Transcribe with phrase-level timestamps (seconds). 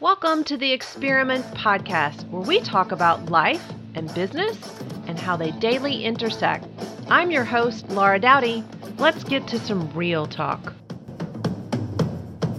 [0.00, 3.62] Welcome to the Experiment Podcast, where we talk about life
[3.94, 4.56] and business
[5.06, 6.66] and how they daily intersect.
[7.10, 8.64] I'm your host, Laura Doughty.
[8.96, 10.72] Let's get to some real talk.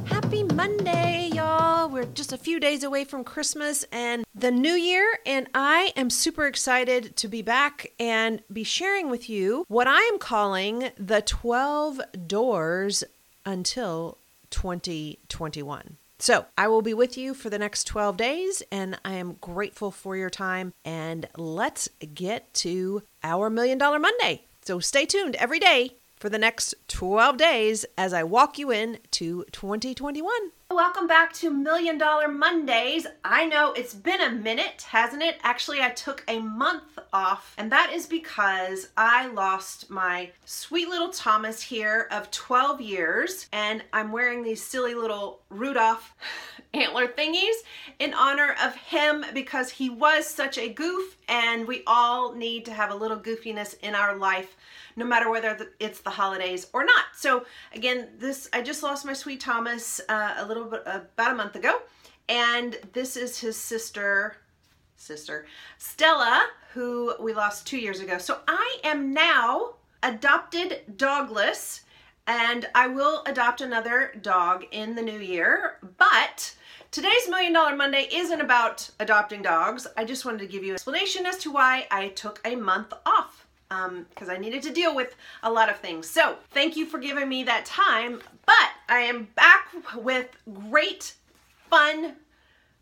[0.06, 1.90] Happy Monday, y'all.
[1.90, 6.12] We're just a few days away from Christmas and the new year, and I am
[6.12, 11.23] super excited to be back and be sharing with you what I am calling the
[11.23, 13.03] 12 doors
[13.47, 14.19] until
[14.51, 15.97] 2021.
[16.22, 19.90] So, I will be with you for the next 12 days, and I am grateful
[19.90, 20.72] for your time.
[20.86, 24.44] And let's get to our Million Dollar Monday.
[24.62, 29.00] So, stay tuned every day for the next 12 days as I walk you in
[29.10, 30.32] to 2021.
[30.74, 33.06] Welcome back to Million Dollar Mondays.
[33.26, 35.38] I know it's been a minute, hasn't it?
[35.44, 41.10] Actually, I took a month off, and that is because I lost my sweet little
[41.10, 46.16] Thomas here of 12 years, and I'm wearing these silly little Rudolph
[46.74, 47.56] antler thingies
[48.00, 52.74] in honor of him because he was such a goof, and we all need to
[52.74, 54.55] have a little goofiness in our life
[54.96, 57.05] no matter whether it's the holidays or not.
[57.16, 61.36] So again, this I just lost my sweet Thomas uh, a little bit about a
[61.36, 61.80] month ago,
[62.30, 64.38] and this is his sister,
[64.95, 65.45] sister
[65.78, 68.17] Stella, who we lost two years ago.
[68.17, 71.81] So I am now adopted dogless,
[72.31, 76.55] and I will adopt another dog in the new year, but.
[76.89, 79.88] Today's Million Dollar Monday isn't about adopting dogs.
[79.95, 82.91] I just wanted to give you an explanation as to why I took a month
[83.05, 86.09] off because um, I needed to deal with a lot of things.
[86.09, 88.21] So thank you for giving me that time.
[88.45, 90.35] But I am back with
[90.69, 91.13] great,
[91.69, 92.17] fun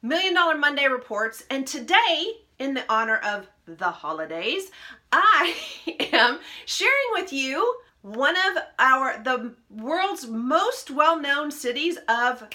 [0.02, 1.44] Million Dollar Monday reports.
[1.52, 4.72] And today, in the honor of the holidays,
[5.12, 5.54] I
[6.14, 12.48] am sharing with you one of our the world's most well-known cities of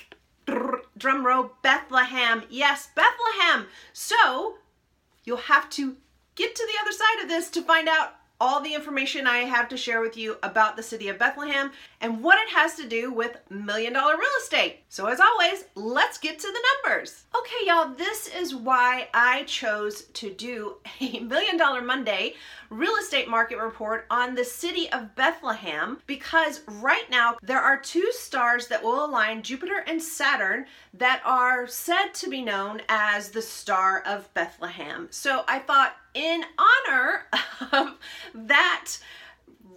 [0.97, 2.45] drum roll Bethlehem.
[2.48, 3.67] Yes, Bethlehem.
[3.92, 4.56] So
[5.25, 5.97] you'll have to
[6.34, 9.68] get to the other side of this to find out all the information I have
[9.68, 13.12] to share with you about the city of Bethlehem and what it has to do
[13.12, 14.83] with million dollar real estate.
[14.89, 17.24] So, as always, let's get to the numbers.
[17.36, 22.34] Okay, y'all, this is why I chose to do a Million Dollar Monday
[22.70, 28.11] real estate market report on the city of Bethlehem because right now there are two
[28.12, 33.42] stars that will align Jupiter and Saturn that are said to be known as the
[33.42, 35.08] Star of Bethlehem.
[35.11, 37.27] So, I thought in honor
[37.73, 37.98] of
[38.35, 38.92] that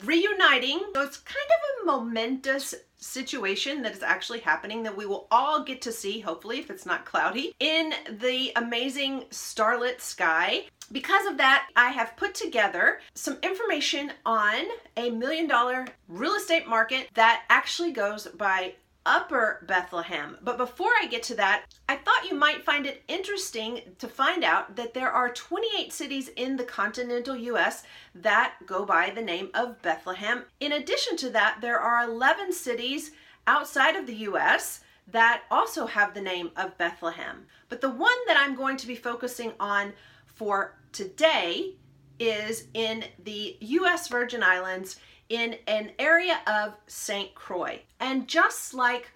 [0.04, 0.80] reuniting.
[0.96, 5.64] So it's kind of a momentous situation that is actually happening that we will all
[5.64, 10.66] get to see, hopefully, if it's not cloudy, in the amazing starlit sky.
[10.92, 14.66] Because of that, I have put together some information on
[14.96, 18.76] a million dollar real estate market that actually goes by
[19.08, 20.38] Upper Bethlehem.
[20.42, 24.44] But before I get to that, I thought you might find it interesting to find
[24.44, 29.50] out that there are 28 cities in the continental US that go by the name
[29.54, 30.44] of Bethlehem.
[30.60, 33.12] In addition to that, there are 11 cities
[33.48, 37.46] outside of the US that also have the name of Bethlehem.
[37.70, 39.94] But the one that I'm going to be focusing on
[40.26, 41.76] for today
[42.20, 44.98] is in the US Virgin Islands
[45.30, 47.34] in an area of St.
[47.36, 47.82] Croix.
[48.00, 49.12] And just like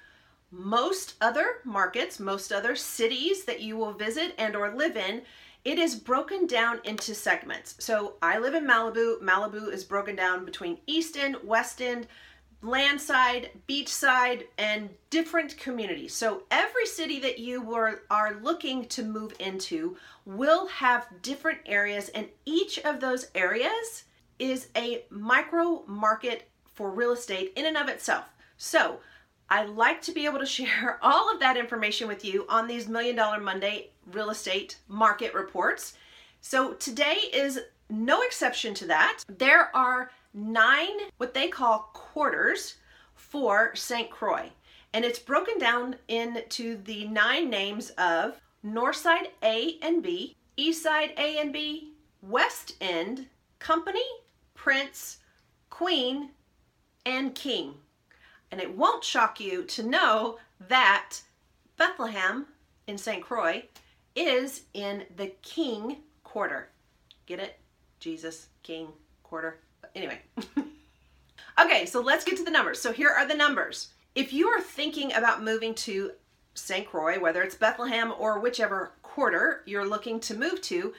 [0.52, 5.22] most other markets, most other cities that you will visit and or live in,
[5.64, 7.76] it is broken down into segments.
[7.80, 9.22] So I live in Malibu.
[9.22, 12.08] Malibu is broken down between East End, West End,
[12.64, 16.14] landside, beachside, and different communities.
[16.14, 22.10] So every city that you were, are looking to move into will have different areas,
[22.10, 24.04] and each of those areas
[24.42, 28.26] is a micro market for real estate in and of itself.
[28.58, 29.00] So,
[29.50, 32.90] I like to be able to share all of that information with you on these
[32.90, 35.94] Million Dollar Monday real estate market reports.
[36.42, 37.60] So, today is
[37.90, 39.24] no exception to that.
[39.38, 42.78] There are nine, what they call quarters
[43.14, 44.10] for St.
[44.10, 44.50] Croix,
[44.94, 51.40] and it's broken down into the nine names of Northside A and B, Eastside A
[51.40, 53.28] and B, West End,
[53.60, 54.04] Company,
[54.62, 55.18] prince,
[55.72, 56.30] queen,
[57.04, 57.74] and king.
[58.52, 60.38] And it won't shock you to know
[60.68, 61.16] that
[61.78, 62.46] Bethlehem
[62.86, 63.24] in St.
[63.24, 63.64] Croix
[64.16, 66.70] is in the king quarter.
[67.26, 67.58] Get it?
[68.00, 68.90] Jesus, king,
[69.24, 69.58] quarter.
[69.96, 70.20] Anyway.
[71.60, 72.80] okay, so let's get to the numbers.
[72.80, 73.88] So here are the numbers.
[74.14, 76.12] If you are thinking about moving to
[76.54, 76.86] St.
[76.86, 80.94] Croix, whether it's Bethlehem or whichever quarter you're looking to move to,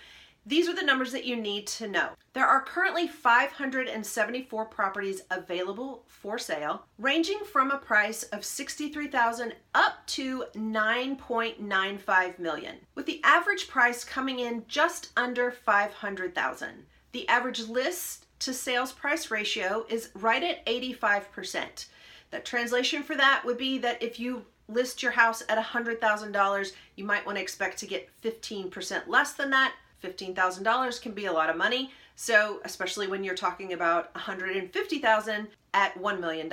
[0.44, 2.10] These are the numbers that you need to know.
[2.32, 10.04] There are currently 574 properties available for sale, ranging from a price of 63,000 up
[10.08, 16.86] to 9.95 million, with the average price coming in just under 500,000.
[17.12, 21.86] The average list to sales price ratio is right at 85%.
[22.32, 27.04] The translation for that would be that if you list your house at $100,000, you
[27.04, 29.74] might want to expect to get 15% less than that.
[30.02, 31.90] $15,000 can be a lot of money.
[32.16, 36.52] So, especially when you're talking about 150,000 at $1 million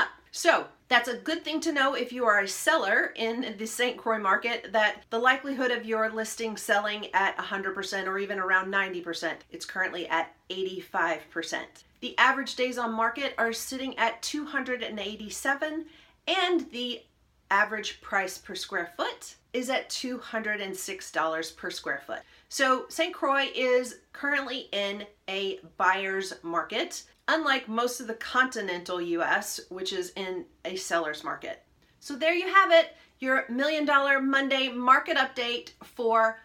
[0.00, 0.08] up.
[0.32, 3.96] So, that's a good thing to know if you are a seller in the St.
[3.96, 9.34] Croix market that the likelihood of your listing selling at 100% or even around 90%,
[9.52, 11.60] it's currently at 85%.
[12.00, 15.84] The average days on market are sitting at 287
[16.26, 17.02] and the
[17.50, 22.20] average price per square foot is at $206 per square foot.
[22.48, 23.12] So St.
[23.12, 30.12] Croix is currently in a buyer's market, unlike most of the continental US, which is
[30.16, 31.62] in a seller's market.
[31.98, 36.38] So there you have it, your Million Dollar Monday market update for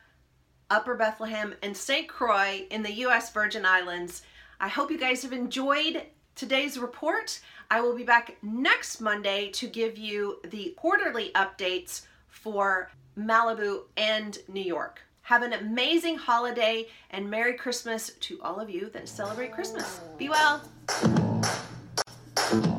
[0.69, 2.07] Upper Bethlehem and St.
[2.07, 4.23] Croix in the US Virgin Islands.
[4.59, 6.03] I hope you guys have enjoyed
[6.35, 7.39] today's report.
[7.69, 14.37] I will be back next Monday to give you the quarterly updates for Malibu and
[14.47, 15.01] New York.
[15.23, 19.99] Have an amazing holiday and Merry Christmas to all of you that celebrate Christmas.
[20.17, 20.61] Be well.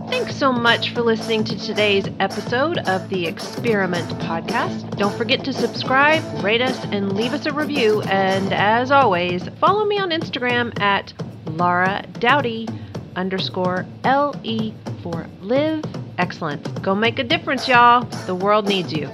[0.08, 4.96] Thanks so much for listening to today's episode of the Experiment Podcast.
[4.96, 8.02] Don't forget to subscribe, rate us, and leave us a review.
[8.02, 11.12] And as always, follow me on Instagram at
[11.46, 12.68] Laura Doughty
[13.16, 14.72] underscore L E
[15.02, 15.84] for live
[16.18, 16.66] excellence.
[16.82, 18.04] Go make a difference, y'all.
[18.26, 19.08] The world needs you.